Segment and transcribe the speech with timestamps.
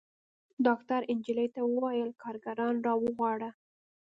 [0.65, 3.49] ډاکتر نجلۍ ته وويل کارګران راوغواړه.